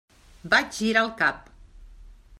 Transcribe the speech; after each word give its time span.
Vaig 0.53 0.71
girar 0.79 1.05
el 1.07 1.13
cap. 1.21 1.55